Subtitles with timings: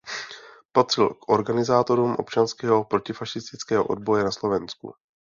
[0.71, 4.93] Patřil k organizátorům občanského protifašistického odboje na Slovensku.